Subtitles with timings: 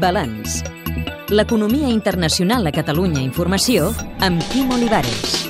[0.00, 0.62] Balanç.
[1.28, 3.90] L'economia internacional a Catalunya Informació
[4.24, 5.48] amb Quim Olivares.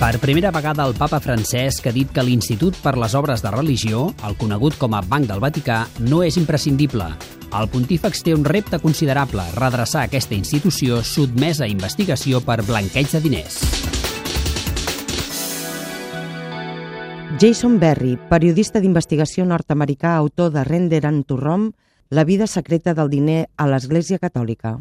[0.00, 4.06] Per primera vegada el papa Francesc ha dit que l'Institut per les Obres de Religió,
[4.24, 7.10] el conegut com a Banc del Vaticà, no és imprescindible.
[7.50, 13.20] El pontífex té un repte considerable, redreçar aquesta institució sotmesa a investigació per blanqueig de
[13.20, 13.60] diners.
[17.40, 21.70] Jason Berry, periodista d'investigació nord-americà, autor de Render and to Rome,
[22.10, 24.74] la vida secreta del diner a l'Església Catòlica.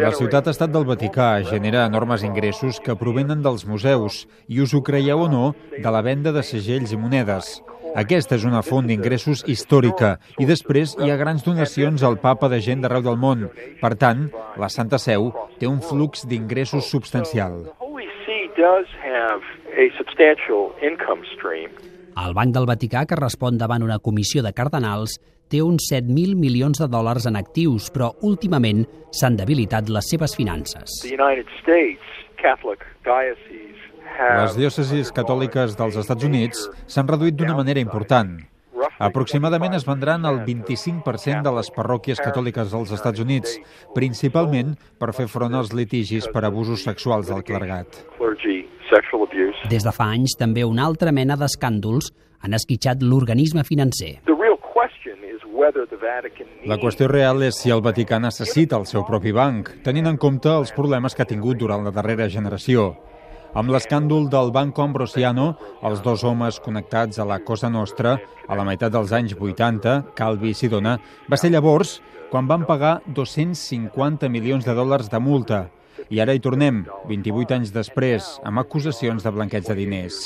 [0.00, 5.26] La ciutat-estat del Vaticà genera enormes ingressos que provenen dels museus i, us ho creieu
[5.26, 7.58] o no, de la venda de segells i monedes.
[7.96, 12.62] Aquesta és una font d'ingressos històrica i després hi ha grans donacions al papa de
[12.64, 13.50] gent d'arreu del món.
[13.82, 15.28] Per tant, la Santa Seu
[15.60, 17.66] té un flux d'ingressos substancial.
[22.18, 25.18] El Banc del Vaticà, que respon davant una comissió de cardenals,
[25.48, 28.82] té uns 7.000 milions de dòlars en actius, però últimament
[29.14, 30.98] s'han debilitat les seves finances.
[34.18, 38.34] Les diòcesis catòliques dels Estats Units s'han reduït d'una manera important.
[38.98, 43.58] Aproximadament es vendran el 25% de les parròquies catòliques dels Estats Units,
[43.94, 48.00] principalment per fer front als litigis per abusos sexuals del clergat.
[49.70, 52.10] Des de fa anys, també una altra mena d'escàndols
[52.42, 54.18] han esquitxat l'organisme financer.
[56.66, 60.50] La qüestió real és si el Vaticà necessita el seu propi banc, tenint en compte
[60.50, 62.96] els problemes que ha tingut durant la darrera generació.
[63.56, 68.64] Amb l'escàndol del Banco Ambrosiano, els dos homes connectats a la Cosa Nostra, a la
[68.68, 70.98] meitat dels anys 80, Calvi i Sidona,
[71.30, 75.62] va ser llavors quan van pagar 250 milions de dòlars de multa.
[76.12, 80.20] I ara hi tornem, 28 anys després, amb acusacions de blanqueig de diners.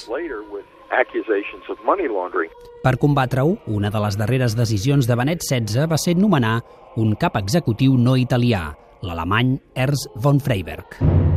[2.83, 6.59] Per combatre-ho, una de les darreres decisions de Benet XVI va ser nomenar
[6.99, 11.32] un cap executiu no italià, l'alemany Ernst von Freiberg.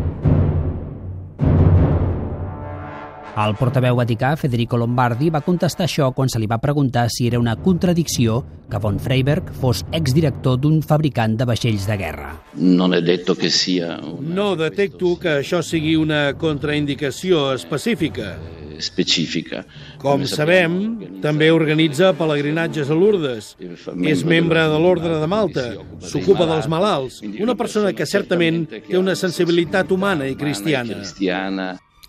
[3.35, 7.39] El portaveu vaticà, Federico Lombardi, va contestar això quan se li va preguntar si era
[7.41, 8.37] una contradicció
[8.71, 12.29] que von Freiberg fos exdirector d'un fabricant de vaixells de guerra.
[12.55, 14.35] No he detto que sia una...
[14.37, 18.37] No detecto que això sigui una contraindicació específica.
[18.79, 19.65] Específica.
[19.99, 20.79] Com sabem,
[21.23, 23.53] també organitza pelegrinatges a Lourdes.
[23.59, 25.65] És membre de l'Ordre de Malta.
[26.07, 27.19] S'ocupa dels malalts.
[27.35, 31.03] Una persona que certament té una sensibilitat humana i cristiana.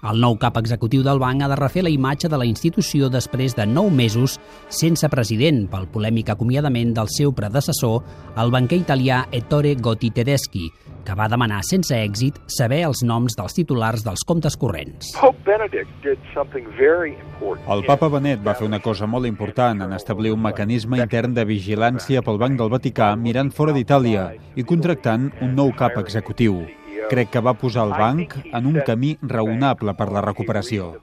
[0.06, 3.56] El nou cap executiu del banc ha de refer la imatge de la institució després
[3.59, 4.37] de nou mesos
[4.71, 8.05] sense president pel polèmic acomiadament del seu predecessor,
[8.39, 10.69] el banquer italià Ettore Gotti Tedeschi,
[11.03, 15.11] que va demanar sense èxit saber els noms dels titulars dels comptes corrents.
[17.75, 21.49] El papa Benet va fer una cosa molt important en establir un mecanisme intern de
[21.50, 26.62] vigilància pel Banc del Vaticà mirant fora d'Itàlia i contractant un nou cap executiu.
[27.11, 30.94] Crec que va posar el banc en un camí raonable per la recuperació.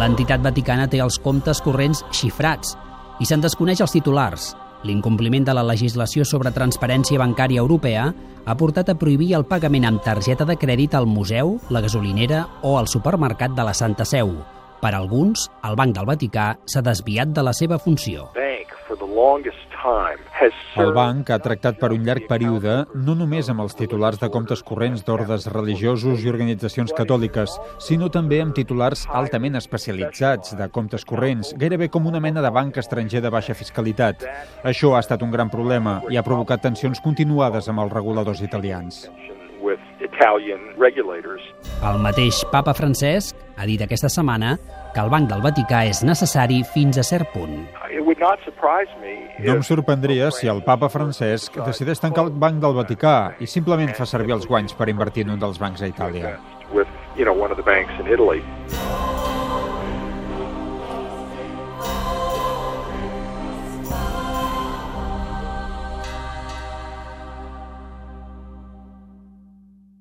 [0.00, 2.76] L'entitat vaticana té els comptes corrents xifrats
[3.20, 4.50] i se'n desconeix els titulars.
[4.88, 8.06] L'incompliment de la legislació sobre transparència bancària europea
[8.46, 12.78] ha portat a prohibir el pagament amb targeta de crèdit al museu, la gasolinera o
[12.78, 14.32] al supermercat de la Santa Seu.
[14.80, 18.30] Per alguns, el Banc del Vaticà s'ha desviat de la seva funció.
[20.80, 22.74] El banc ha tractat per un llarg període
[23.06, 28.40] no només amb els titulars de comptes corrents d'ordes religiosos i organitzacions catòliques, sinó també
[28.44, 33.32] amb titulars altament especialitzats de comptes corrents, gairebé com una mena de banc estranger de
[33.32, 34.26] baixa fiscalitat.
[34.64, 39.06] Això ha estat un gran problema i ha provocat tensions continuades amb els reguladors italians.
[41.90, 44.56] El mateix papa Francesc ha dit aquesta setmana
[44.94, 47.79] que el Banc del Vaticà és necessari fins a cert punt.
[49.44, 53.92] No em sorprendria si el papa Francesc decideix tancar el Banc del Vaticà i simplement
[53.98, 56.36] fa servir els guanys per invertir en un dels bancs a Itàlia.